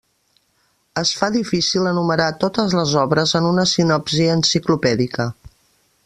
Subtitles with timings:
[1.01, 5.29] Es fa difícil enumerar totes les obres en una sinopsi enciclopèdica.